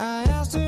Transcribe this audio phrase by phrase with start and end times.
[0.00, 0.67] I asked her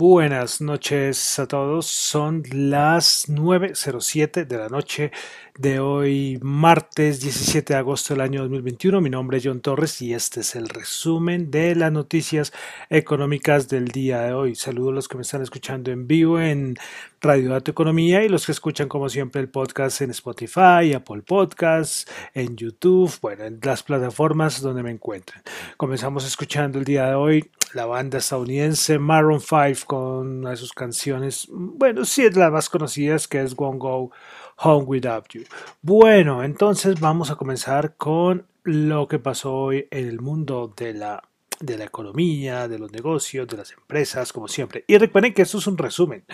[0.00, 1.86] Buenas noches a todos.
[1.86, 5.10] Son las 9.07 de la noche
[5.58, 9.00] de hoy, martes 17 de agosto del año 2021.
[9.00, 12.52] Mi nombre es John Torres y este es el resumen de las noticias
[12.88, 14.54] económicas del día de hoy.
[14.54, 16.76] Saludos a los que me están escuchando en vivo en
[17.20, 22.06] Radio Dato Economía y los que escuchan como siempre el podcast en Spotify, Apple Podcasts,
[22.34, 25.42] en YouTube, bueno, en las plataformas donde me encuentren.
[25.76, 30.72] Comenzamos escuchando el día de hoy la banda estadounidense Maroon 5 con una de sus
[30.72, 34.10] canciones, bueno, sí es la más conocida, que es Won't Go
[34.58, 35.42] Home Without You.
[35.82, 41.22] Bueno, entonces vamos a comenzar con lo que pasó hoy en el mundo de la
[41.60, 44.84] de la economía, de los negocios, de las empresas, como siempre.
[44.86, 46.24] Y recuerden que esto es un resumen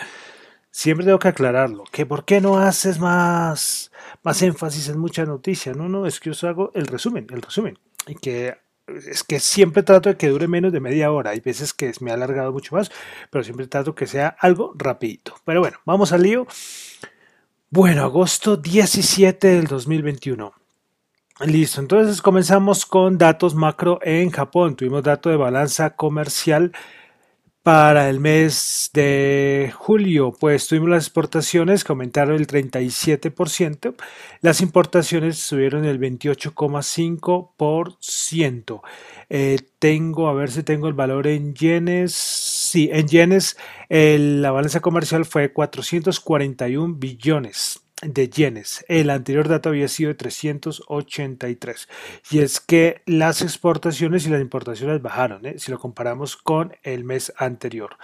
[0.75, 3.93] siempre tengo que aclararlo, que por qué no haces más,
[4.23, 5.77] más énfasis en muchas noticias.
[5.77, 7.79] No, no, es que yo hago el resumen, el resumen.
[8.07, 8.57] Y que
[8.87, 11.29] es que siempre trato de que dure menos de media hora.
[11.31, 12.91] Hay veces que me ha alargado mucho más,
[13.29, 15.35] pero siempre trato que sea algo rapidito.
[15.45, 16.45] Pero bueno, vamos al lío.
[17.71, 20.53] Bueno, agosto 17 del 2021.
[21.47, 24.75] Listo, entonces comenzamos con datos macro en Japón.
[24.75, 26.71] Tuvimos dato de balanza comercial
[27.65, 33.95] para el mes de julio, pues tuvimos las exportaciones que aumentaron el 37%,
[34.41, 38.81] las importaciones subieron el 28,5%.
[39.29, 42.13] Eh, tengo, a ver si tengo el valor en yenes.
[42.75, 43.55] Sí, en yenes
[43.87, 48.83] la balanza comercial fue 441 billones de yenes.
[48.89, 51.87] El anterior dato había sido de 383.
[52.31, 55.55] Y es que las exportaciones y las importaciones bajaron, ¿eh?
[55.57, 57.95] si lo comparamos con el mes anterior.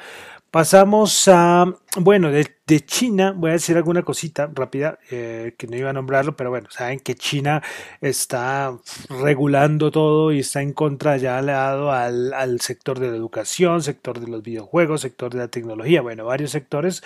[0.51, 1.65] Pasamos a,
[1.95, 2.45] bueno, de,
[2.85, 6.69] China, voy a decir alguna cosita rápida, eh, que no iba a nombrarlo, pero bueno,
[6.69, 7.63] saben que China
[8.01, 8.77] está
[9.09, 14.19] regulando todo y está en contra ya al lado al, sector de la educación, sector
[14.19, 17.01] de los videojuegos, sector de la tecnología, bueno, varios sectores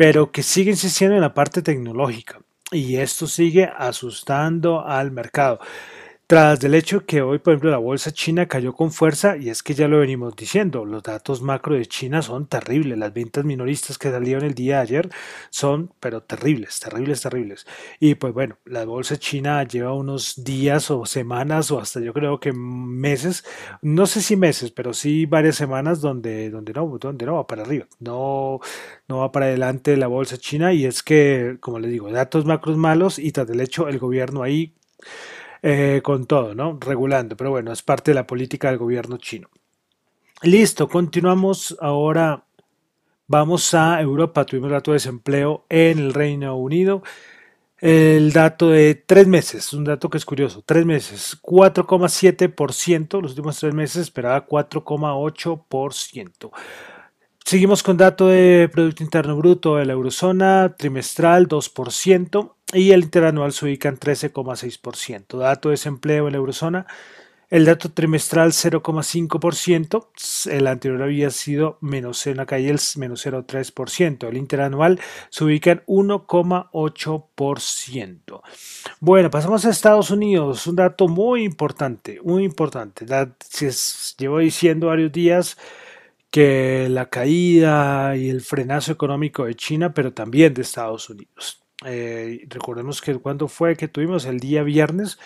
[0.00, 2.40] pero que sigue insistiendo en la parte tecnológica
[2.72, 5.60] y esto sigue asustando al mercado.
[6.30, 9.64] Tras del hecho que hoy, por ejemplo, la bolsa china cayó con fuerza, y es
[9.64, 13.98] que ya lo venimos diciendo, los datos macro de China son terribles, las ventas minoristas
[13.98, 15.10] que salieron el día de ayer
[15.50, 17.66] son, pero terribles, terribles, terribles.
[17.98, 22.38] Y pues bueno, la bolsa china lleva unos días o semanas o hasta yo creo
[22.38, 23.44] que meses,
[23.82, 27.62] no sé si meses, pero sí varias semanas donde, donde no, donde no va para
[27.62, 28.60] arriba, no,
[29.08, 32.76] no va para adelante la bolsa china, y es que, como les digo, datos macros
[32.76, 34.76] malos y tras del hecho el gobierno ahí
[35.62, 36.78] eh, con todo, ¿no?
[36.80, 39.48] Regulando, pero bueno, es parte de la política del gobierno chino.
[40.42, 42.44] Listo, continuamos ahora.
[43.26, 44.44] Vamos a Europa.
[44.44, 47.02] Tuvimos dato de desempleo en el Reino Unido.
[47.80, 53.58] El dato de tres meses, un dato que es curioso, tres meses, 4,7%, los últimos
[53.58, 56.50] tres meses esperaba 4,8%.
[57.50, 63.52] Seguimos con dato de Producto Interno Bruto de la Eurozona, trimestral 2% y el interanual
[63.52, 65.36] se ubica en 13,6%.
[65.36, 66.86] Dato de desempleo en la Eurozona,
[67.48, 74.36] el dato trimestral 0,5%, el anterior había sido menos en la el menos 0,3%, el
[74.36, 75.00] interanual
[75.30, 78.42] se ubica en 1,8%.
[79.00, 83.04] Bueno, pasamos a Estados Unidos, un dato muy importante, muy importante.
[84.18, 85.56] Llevo diciendo varios días
[86.30, 91.62] que la caída y el frenazo económico de China, pero también de Estados Unidos.
[91.84, 95.18] Eh, recordemos que cuando fue que tuvimos el día viernes,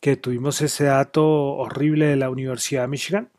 [0.00, 3.30] que tuvimos ese dato horrible de la Universidad de Michigan,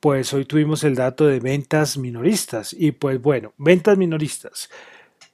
[0.00, 2.72] pues hoy tuvimos el dato de ventas minoristas.
[2.72, 4.70] Y pues bueno, ventas minoristas.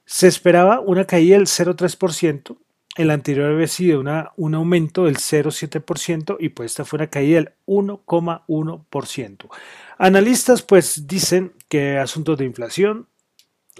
[0.05, 2.57] Se esperaba una caída del 0,3%,
[2.95, 7.53] el anterior había sido un aumento del 0,7% y pues esta fue una caída del
[7.65, 9.49] 1,1%.
[9.97, 13.07] Analistas pues dicen que asuntos de inflación,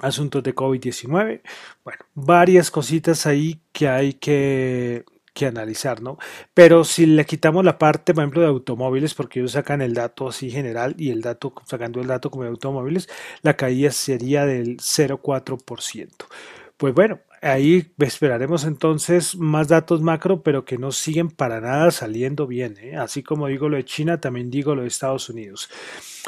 [0.02, 1.42] asuntos de COVID-19,
[1.84, 5.06] bueno, varias cositas ahí que hay que,
[5.36, 6.18] que, analizar, ¿no?
[6.56, 10.28] Pero si le quitamos la parte, por ejemplo, de automóviles, porque ellos sacan el dato
[10.28, 13.08] así general y el dato, sacando el dato como de automóviles,
[13.44, 16.10] la caída sería del 0,4%.
[16.78, 22.48] Pues bueno, Ahí esperaremos entonces más datos macro, pero que no siguen para nada saliendo
[22.48, 22.78] bien.
[22.82, 22.96] ¿eh?
[22.96, 25.70] Así como digo lo de China, también digo lo de Estados Unidos.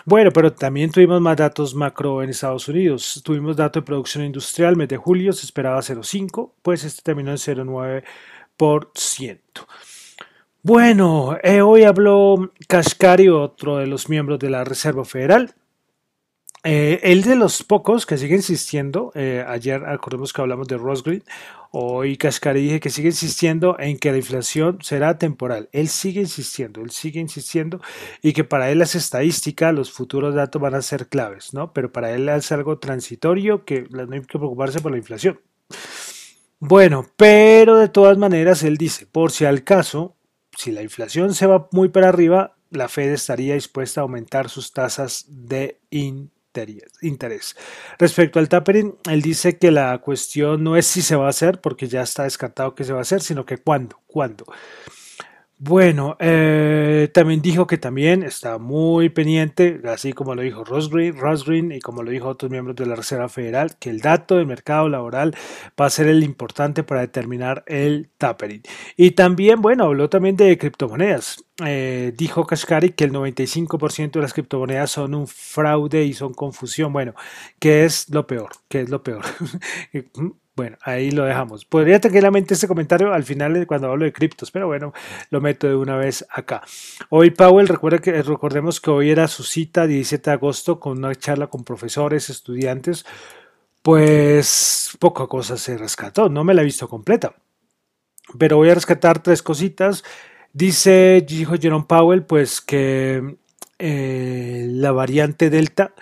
[0.03, 3.21] Bueno, pero también tuvimos más datos macro en Estados Unidos.
[3.23, 7.37] Tuvimos dato de producción industrial, mes de julio se esperaba 0,5, pues este terminó en
[7.37, 9.39] 0,9%.
[10.63, 15.55] Bueno, eh, hoy habló Kashkari, otro de los miembros de la Reserva Federal.
[16.67, 21.03] Eh, el de los pocos que sigue insistiendo, eh, ayer acordemos que hablamos de Ross
[21.03, 21.23] Green,
[21.69, 25.69] hoy Cascari dije que sigue insistiendo en que la inflación será temporal.
[25.73, 27.81] Él sigue insistiendo, él sigue insistiendo
[28.23, 31.71] y que para él las estadísticas, los futuros datos van a ser claves, ¿no?
[31.71, 35.39] Pero para él es algo transitorio que no hay que preocuparse por la inflación.
[36.59, 40.15] Bueno, pero de todas maneras él dice, por si al caso,
[40.57, 44.71] si la inflación se va muy para arriba, la Fed estaría dispuesta a aumentar sus
[44.71, 46.34] tasas de interés
[47.01, 47.55] interés.
[47.97, 51.61] Respecto al tapering, él dice que la cuestión no es si se va a hacer,
[51.61, 54.45] porque ya está descartado que se va a hacer, sino que cuándo, cuándo.
[55.57, 61.71] Bueno, eh, también dijo que también está muy pendiente, así como lo dijo Ross Green,
[61.71, 64.89] y como lo dijo otros miembros de la Reserva Federal, que el dato del mercado
[64.89, 65.33] laboral
[65.79, 68.63] va a ser el importante para determinar el tapering.
[68.97, 71.45] Y también, bueno, habló también de criptomonedas.
[71.65, 76.91] Eh, dijo Kashkari que el 95% de las criptomonedas son un fraude y son confusión.
[76.91, 77.13] Bueno,
[77.59, 78.49] ¿qué es lo peor?
[78.67, 79.23] ¿Qué es lo peor?
[80.55, 81.65] Bueno, ahí lo dejamos.
[81.65, 84.93] Podría tranquilamente este comentario al final cuando hablo de criptos, pero bueno,
[85.29, 86.61] lo meto de una vez acá.
[87.09, 91.13] Hoy Powell, recuerda que, recordemos que hoy era su cita, 17 de agosto, con una
[91.15, 93.05] charla con profesores, estudiantes.
[93.81, 97.35] Pues poca cosa se rescató, no me la he visto completa.
[98.39, 100.03] Pero voy a rescatar tres cositas
[100.55, 103.35] Dice, dijo Jerome Powell, pues que
[103.77, 105.93] eh, la variante Delta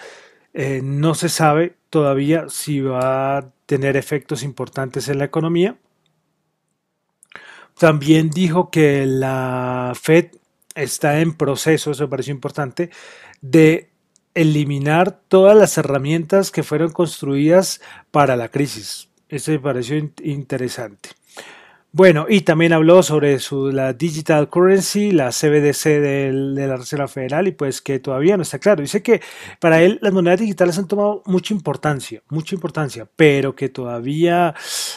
[0.53, 5.77] eh, no se sabe todavía si va a tener efectos importantes en la economía.
[7.77, 10.31] También dijo que la Fed
[10.73, 12.89] está en proceso, eso me pareció importante,
[13.41, 13.91] de
[14.33, 19.09] eliminar todas las herramientas que fueron construidas para la crisis.
[19.29, 21.09] Eso me pareció interesante.
[21.95, 27.47] Bueno, y también habló sobre su, la digital currency, la CBDC de la Reserva Federal,
[27.47, 28.81] y pues que todavía no está claro.
[28.81, 29.21] Dice que
[29.59, 34.55] para él las monedas digitales han tomado mucha importancia, mucha importancia, pero que todavía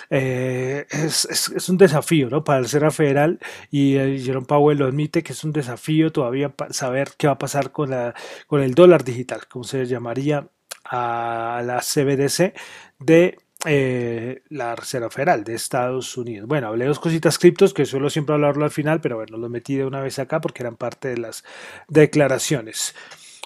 [0.08, 2.42] eh, es, un desafío ¿no?
[2.44, 6.54] para la Reserva Federal, y eh, Jerome Powell lo admite que es un desafío todavía
[6.70, 8.14] saber qué va a pasar con, la,
[8.46, 10.48] con el dólar digital, como se llamaría
[10.84, 12.54] a la CBDC
[13.00, 13.36] de
[13.66, 16.49] eh, la Reserva Federal de Estados Unidos.
[16.49, 19.76] Bueno, hablé dos cositas criptos que suelo siempre hablarlo al final, pero bueno, los metí
[19.76, 21.44] de una vez acá porque eran parte de las
[21.88, 22.94] declaraciones.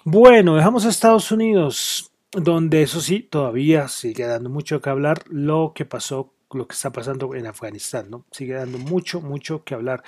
[0.05, 5.73] Bueno, dejamos a Estados Unidos, donde eso sí, todavía sigue dando mucho que hablar lo
[5.75, 8.25] que pasó lo que está pasando en Afganistán, ¿no?
[8.31, 10.03] Sigue dando mucho, mucho que hablar.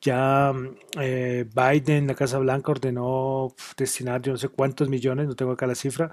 [0.00, 0.52] Ya
[1.00, 5.66] eh, Biden, la Casa Blanca, ordenó destinar yo no sé cuántos millones, no tengo acá
[5.66, 6.10] la cifra,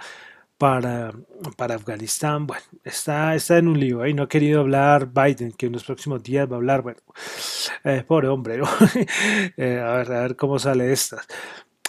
[0.57, 1.13] para,
[1.57, 2.47] para Afganistán.
[2.47, 4.13] Bueno, está, está en un lío ahí.
[4.13, 6.81] No ha querido hablar Biden, que en los próximos días va a hablar.
[6.81, 6.99] Bueno,
[7.83, 8.61] eh, pobre hombre,
[9.57, 11.21] eh, a, ver, a ver cómo sale esta.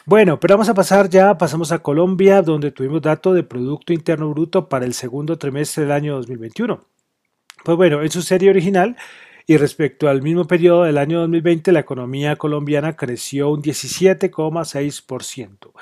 [0.05, 4.31] Bueno, pero vamos a pasar ya, pasamos a Colombia, donde tuvimos dato de Producto Interno
[4.31, 6.85] Bruto para el segundo trimestre del año 2021.
[7.65, 8.97] Pues bueno, en su serie original
[9.49, 15.73] y respecto al mismo periodo del año 2020, la economía colombiana creció un 17,6%.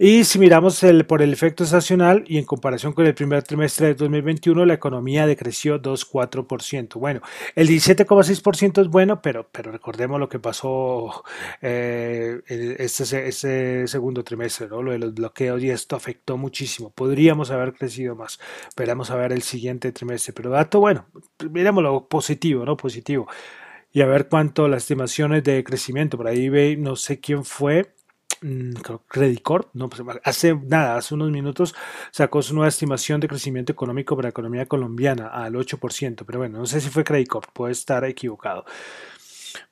[0.00, 3.88] Y si miramos el, por el efecto estacional y en comparación con el primer trimestre
[3.88, 7.00] de 2021, la economía decreció 2,4%.
[7.00, 7.20] Bueno,
[7.56, 11.24] el 17,6% es bueno, pero, pero recordemos lo que pasó
[11.60, 14.84] eh, este, este, segundo trimestre, ¿no?
[14.84, 16.90] lo de los bloqueos y esto afectó muchísimo.
[16.90, 18.38] Podríamos haber crecido más.
[18.68, 20.32] Esperamos a ver el siguiente trimestre.
[20.32, 21.06] Pero dato, bueno,
[21.50, 22.76] miremos lo positivo, ¿no?
[22.76, 23.26] Positivo.
[23.92, 26.16] Y a ver cuánto las estimaciones de crecimiento.
[26.16, 27.97] Por ahí ve, no sé quién fue
[29.08, 31.74] Credit Corp, no, pues, hace nada, hace unos minutos
[32.10, 36.58] sacó su nueva estimación de crecimiento económico para la economía colombiana al 8%, pero bueno,
[36.58, 38.64] no sé si fue Credit Corp, puede estar equivocado.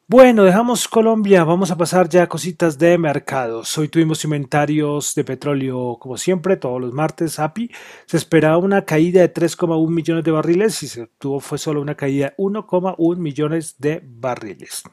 [0.09, 3.77] Bueno, dejamos Colombia, vamos a pasar ya a cositas de mercados.
[3.77, 7.73] Hoy tuvimos inventarios de petróleo como siempre, todos los martes, API.
[8.07, 11.97] Se esperaba una caída de 3,1 millones de barriles y se tuvo fue solo una
[11.97, 14.85] caída de 1,1 millones de barriles.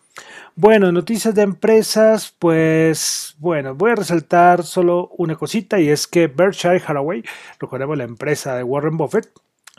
[0.56, 6.26] Bueno, noticias de empresas, pues bueno, voy a resaltar solo una cosita y es que
[6.26, 7.24] Berkshire Hathaway,
[7.60, 9.30] recordemos la empresa de Warren Buffett,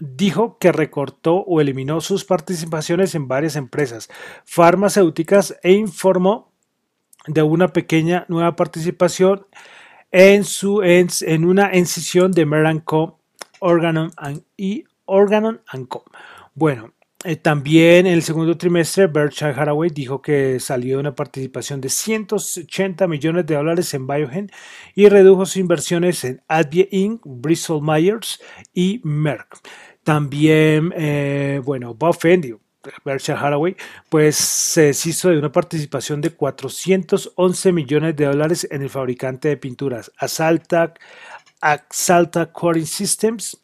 [0.00, 4.08] dijo que recortó o eliminó sus participaciones en varias empresas
[4.44, 6.52] farmacéuticas e informó
[7.26, 9.46] de una pequeña nueva participación
[10.10, 13.18] en, su, en, una incisión de Merck Co.
[13.60, 14.10] Organon
[14.56, 16.04] y Organon Co.
[16.54, 16.92] Bueno,
[17.24, 21.88] eh, también en el segundo trimestre, Berkshire Hathaway dijo que salió de una participación de
[21.88, 24.50] 180 millones de dólares en Biogen
[24.94, 28.42] y redujo sus inversiones en Advie Inc., Bristol Myers
[28.74, 29.58] y Merck.
[30.02, 32.54] También, eh, bueno, Fendi,
[33.06, 33.74] Berkshire Hathaway,
[34.10, 39.56] pues se deshizo de una participación de 411 millones de dólares en el fabricante de
[39.56, 40.92] pinturas Asalta,
[41.62, 43.58] Axalta Coating Systems.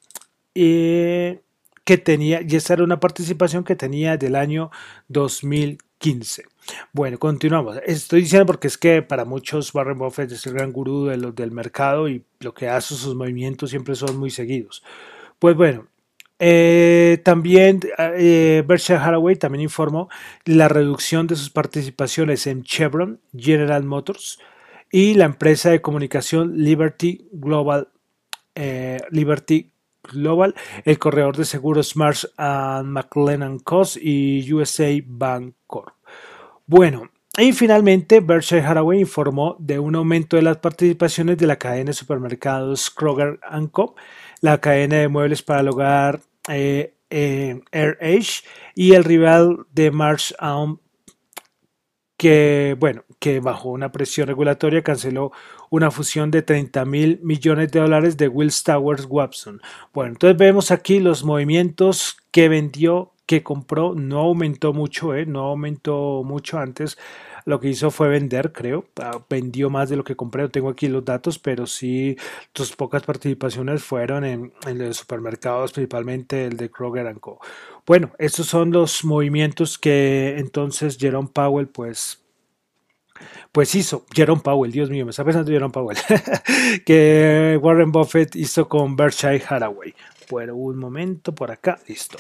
[0.55, 1.41] Eh,
[1.85, 4.71] que tenía, y esa era una participación que tenía del año
[5.09, 6.45] 2015.
[6.93, 7.79] Bueno, continuamos.
[7.85, 11.53] Estoy diciendo porque es que para muchos Warren Buffett es el gran gurú de del
[11.53, 14.83] mercado y lo que hace sus movimientos siempre son muy seguidos.
[15.39, 15.89] Pues bueno,
[16.43, 20.09] eh, también eh, Berkshire Hathaway también informó
[20.47, 24.39] la reducción de sus participaciones en Chevron, General Motors
[24.91, 27.89] y la empresa de comunicación Liberty Global,
[28.55, 29.71] eh, Liberty
[30.13, 35.95] Global, el corredor de seguros Marsh McLennan Cos y USA Bank Corp.
[36.67, 41.91] Bueno, y finalmente Berkshire Hathaway informó de un aumento de las participaciones de la cadena
[41.91, 43.39] de supermercados Kroger
[43.71, 43.95] Co.,
[44.41, 47.61] la cadena de muebles para el hogar eh, eh,
[48.75, 50.33] y el rival de Marsh
[52.17, 55.33] que, bueno, que bajo una presión regulatoria canceló
[55.71, 59.63] una fusión de 30 mil millones de dólares de Wills Towers Watson.
[59.95, 65.25] Bueno, entonces vemos aquí los movimientos que vendió, que compró, no aumentó mucho, ¿eh?
[65.25, 66.99] no aumentó mucho antes.
[67.47, 68.85] Lo que hizo fue vender, creo.
[69.01, 70.43] Ah, vendió más de lo que compré.
[70.43, 72.17] No tengo aquí los datos, pero sí,
[72.55, 77.41] sus pocas participaciones fueron en, en los supermercados, principalmente el de Kroger Co.
[77.87, 82.20] Bueno, estos son los movimientos que entonces Jerome Powell pues
[83.53, 85.99] pues hizo Jerome Powell, Dios mío, me está pensando Jerome Powell,
[86.87, 89.95] que Warren Buffett hizo con Berkshire Hathaway.
[90.31, 92.19] Bueno, un momento por acá, listo.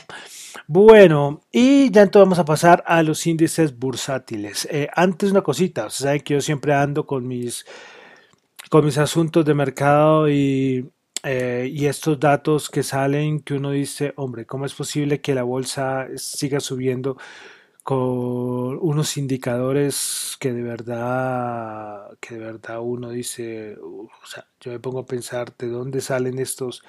[0.66, 4.66] Bueno, y ya entonces vamos a pasar a los índices bursátiles.
[4.70, 7.64] Eh, antes una cosita, ustedes saben que yo siempre ando con mis,
[8.68, 10.90] con mis asuntos de mercado y,
[11.22, 15.42] eh, y estos datos que salen que uno dice, hombre, ¿cómo es posible que la
[15.42, 17.16] bolsa siga subiendo?
[17.90, 24.78] Con unos indicadores que de verdad, que de verdad uno dice, o sea, yo me
[24.78, 26.84] pongo a pensar de dónde salen estos,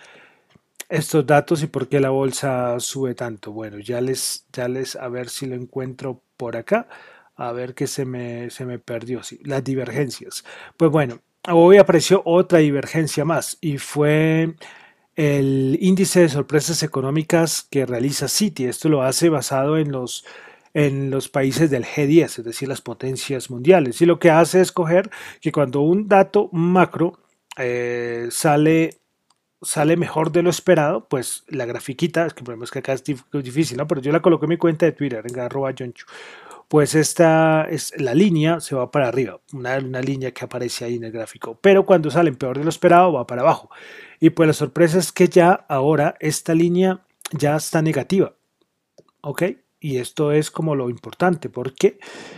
[0.89, 3.51] estos datos y por qué la bolsa sube tanto.
[3.51, 6.88] Bueno, ya les, ya les, a ver si lo encuentro por acá,
[7.36, 10.46] a ver qué se me, se me perdió, sí, las divergencias.
[10.77, 14.53] Pues bueno, hoy apareció otra divergencia más y fue
[15.15, 18.65] el índice de sorpresas económicas que realiza Citi.
[18.65, 20.25] Esto lo hace basado en los
[20.74, 24.01] en los países del G10, es decir, las potencias mundiales.
[24.01, 25.10] Y lo que hace es coger
[25.42, 27.20] que cuando un dato macro
[27.58, 29.01] eh, sale,
[29.62, 32.94] sale mejor de lo esperado, pues la grafiquita, es que el problema es que acá
[32.94, 33.88] es difícil, ¿no?
[33.88, 35.74] Pero yo la coloqué en mi cuenta de Twitter, en arroba.
[36.68, 40.96] Pues esta es la línea se va para arriba, una, una línea que aparece ahí
[40.96, 41.60] en el gráfico.
[41.62, 43.70] Pero cuando sale peor de lo esperado, va para abajo.
[44.22, 47.01] Y pues la sorpresa es que ya ahora esta línea
[47.32, 48.36] ya está negativa.
[49.20, 49.44] ¿Ok?
[49.83, 51.97] Y esto es como lo importante, porque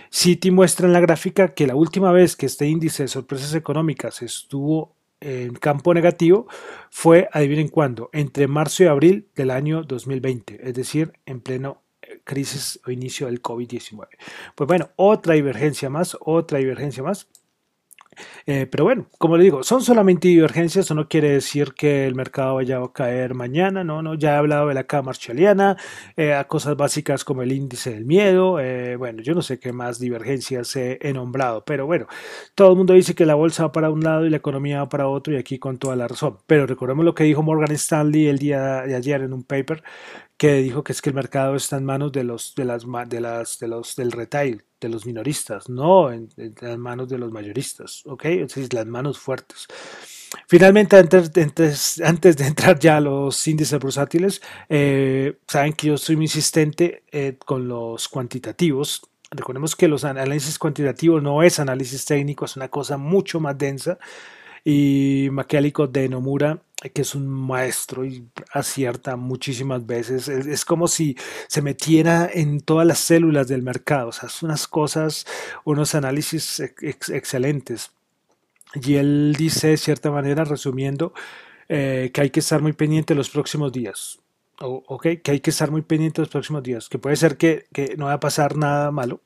[0.10, 4.22] Citi muestra en la gráfica que la última vez que este índice de sorpresas económicas
[4.22, 6.48] estuvo en campo negativo
[6.90, 12.22] fue, adivinen cuándo, entre marzo y abril del año 2020, es decir, en pleno eh,
[12.24, 14.08] crisis o inicio del COVID-19.
[14.56, 17.28] Pues bueno, otra divergencia más, otra divergencia más.
[18.46, 22.16] Eh, pero bueno, como le digo, son solamente divergencias, eso no quiere decir que el
[22.16, 25.78] mercado vaya a caer mañana, no, no, ya he hablado de la cámara chaliana,
[26.18, 29.72] eh, a cosas básicas como el índice del miedo, eh, bueno, yo no sé qué
[29.74, 32.08] más divergencias he, nombrado, pero bueno,
[32.56, 34.90] todo el mundo dice que la bolsa va para un lado y la economía va
[34.90, 38.28] para otro y aquí con toda la razón, pero recordemos lo que dijo Morgan Stanley
[38.28, 39.84] el día de ayer en un paper
[40.44, 43.22] que dijo que es que el mercado está en manos de los de las de
[43.22, 46.28] las de los del retail de los minoristas, no en,
[46.60, 48.26] las manos de los mayoristas, ¿ok?
[48.26, 49.68] Entonces las manos fuertes.
[50.50, 56.18] Finalmente, antes, antes, de entrar ya a los índices bursátiles, eh, saben que yo soy
[56.18, 59.02] muy insistente eh, con los cuantitativos.
[59.32, 63.98] Recordemos que los análisis cuantitativos no es análisis técnico, es una cosa mucho más densa.
[64.66, 70.28] Y Maquiálico de Nomura que es un maestro y acierta muchísimas veces.
[70.28, 71.18] Es, como si
[71.48, 74.10] se metiera en todas las células del mercado.
[74.10, 75.26] O sea, son unas cosas,
[75.64, 77.92] unos análisis excelentes.
[78.76, 81.14] Y él dice, de cierta manera, resumiendo,
[81.70, 84.20] eh, que hay que estar muy pendiente los próximos días.
[84.60, 86.90] ok, que hay que estar muy pendiente los próximos días.
[86.90, 89.22] Que puede ser que, que no va a pasar nada malo,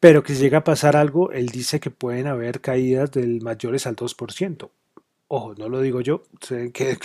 [0.00, 3.86] pero que si llega a pasar algo, él dice que pueden haber caídas del mayores
[3.86, 4.70] al 2%.
[5.32, 6.24] Ojo, no lo digo yo,
[6.72, 6.98] que,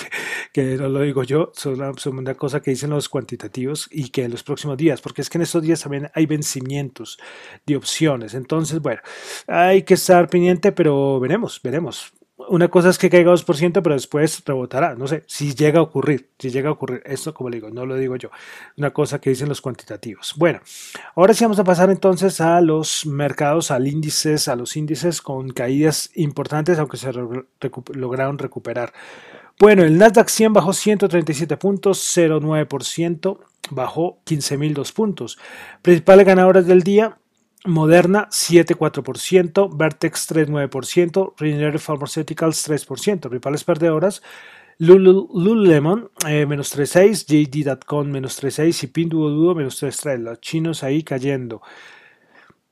[0.51, 1.79] que, no lo digo yo, son
[2.17, 5.37] una, cosa que dicen los cuantitativos y que en los próximos días, porque es que
[5.37, 7.19] en estos días también hay vencimientos
[7.67, 8.33] de opciones.
[8.33, 8.99] Entonces, bueno,
[9.45, 14.43] hay que estar pendiente, pero veremos, veremos una cosa es que caiga 2%, pero después
[14.45, 14.95] rebotará.
[14.95, 17.01] No sé, si llega a ocurrir, si llega a ocurrir.
[17.05, 18.29] Esto, como le digo, no lo digo yo.
[18.77, 20.33] Una cosa que dicen los cuantitativos.
[20.37, 20.59] Bueno,
[21.15, 25.49] ahora sí vamos a pasar entonces a los mercados, al índices, a los índices con
[25.49, 28.93] caídas importantes, aunque se lograron recuperar.
[29.57, 35.37] Bueno, el Nasdaq 100 bajó 137 puntos, 0,9%, bajó 15.002 puntos.
[35.81, 37.17] Principales ganadoras del día,
[37.65, 44.21] Moderna 7,4%, Vertex 3,9%, Regeneron Pharmaceuticals 3%, principales perdedoras,
[44.77, 50.17] Lululemon eh, menos 3,6, JD.com menos 3,6 y Pinduoduo menos 3,3.
[50.19, 51.61] Los chinos ahí cayendo.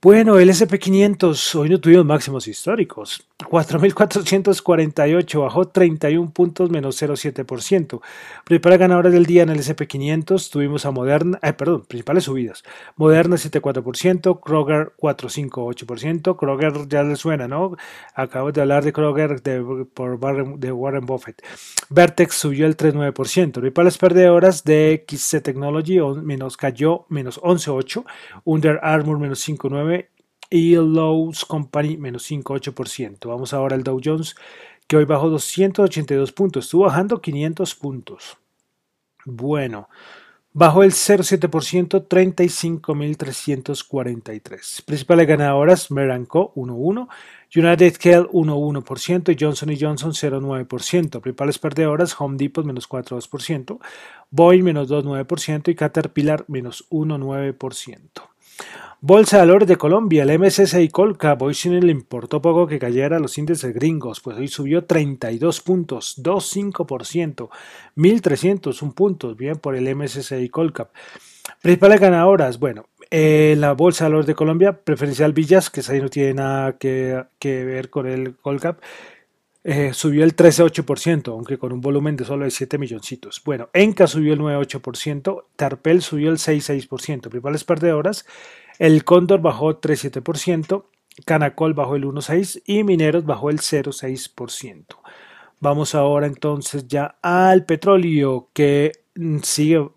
[0.02, 3.26] Bueno, el SP500 hoy no tuvimos máximos históricos.
[3.46, 8.02] 4.448 bajó 31 puntos menos 0,7%.
[8.44, 12.64] Principales ganadores del día en el SP500 tuvimos a Moderna, eh, perdón, principales subidas.
[12.96, 16.36] Moderna 7,4%, Kroger 4,58%.
[16.38, 17.76] Kroger ya le suena, ¿no?
[18.16, 20.20] Acabo de hablar de Kroger de, por
[20.60, 21.44] de Warren Buffett.
[21.90, 23.52] Vertex subió el 3,9%.
[23.54, 28.06] Principales perdedoras de XC Technology menos cayó menos 11,8%.
[28.46, 30.08] Under Armour menos 5,9%
[30.54, 33.28] y Lowe's Company menos 5,8%.
[33.28, 34.36] Vamos ahora al Dow Jones
[34.86, 38.38] que hoy bajó 282 puntos, estuvo bajando 500 puntos.
[39.26, 39.90] Bueno,
[40.52, 44.86] bajó el 0,7%, 35.343.
[44.86, 47.08] Principales ganadoras, Meranco 1,1%,
[47.56, 51.20] United Health 1,1% y Johnson Johnson 0,9%.
[51.20, 53.80] Principales perdedoras, Home Depot menos 4,2%,
[54.30, 58.33] Boeing menos 2,9% y Caterpillar menos 1,9%.
[59.06, 63.20] Bolsa de valores de Colombia, el MSCI Colcap, hoy sí le importó poco que cayera
[63.20, 67.50] los índices gringos, pues hoy subió 32 puntos, 2,5%,
[67.98, 70.94] 1.301 puntos, bien por el MSCI Colcap.
[71.62, 76.08] Principales ganadoras, bueno, eh, la Bolsa de Valores de Colombia, preferencial Villas, que ahí no
[76.08, 78.80] tiene nada que, ver con el Colcap,
[79.64, 83.42] eh, subió el 13,8%, aunque con un volumen de solo de 7 milloncitos.
[83.46, 87.22] Bueno, Enca subió el 9,8%, Tarpel subió el 6,6%.
[87.30, 88.26] Principales perdedoras,
[88.80, 90.86] el Cóndor bajó 3,7%,
[91.26, 94.86] Canacol bajó el 1,6% y Mineros bajó el 0,6%.
[95.64, 99.92] Vamos ahora entonces ya al petróleo, que Mm, sigue,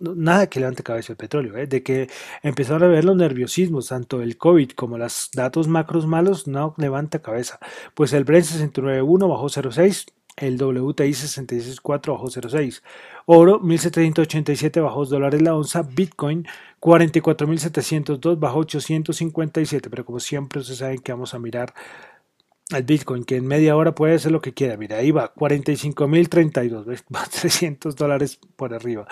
[0.00, 1.66] nada que levante cabeza el petróleo, ¿eh?
[1.66, 2.08] de que
[2.42, 7.20] empezaron a ver los nerviosismos, tanto el COVID como los datos macros malos, no levanta
[7.20, 7.58] cabeza.
[7.94, 10.06] Pues el Brent 69.1 bajó 0.6,
[10.36, 12.82] el WTI 66.4 bajó 0.6,
[13.26, 16.46] oro 1787 bajó 2 dólares la onza, Bitcoin
[16.80, 21.74] 44.702 bajó 857, pero como siempre ustedes saben que vamos a mirar
[22.74, 24.76] al Bitcoin, que en media hora puede hacer lo que quiera.
[24.76, 29.06] Mira, ahí va, 45.032, va 300 dólares por arriba.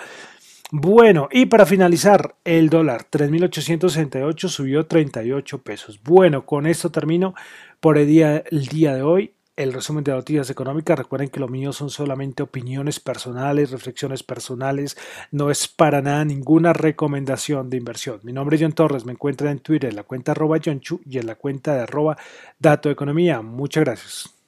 [0.73, 6.01] Bueno, y para finalizar, el dólar 3.868 subió 38 pesos.
[6.01, 7.35] Bueno, con esto termino
[7.81, 10.97] por el día, el día de hoy el resumen de noticias económicas.
[10.97, 14.97] Recuerden que lo mío son solamente opiniones personales, reflexiones personales,
[15.31, 18.19] no es para nada ninguna recomendación de inversión.
[18.23, 21.17] Mi nombre es John Torres, me encuentran en Twitter en la cuenta arroba John y
[21.17, 22.17] en la cuenta de arroba
[22.59, 23.41] Dato Economía.
[23.41, 24.40] Muchas gracias.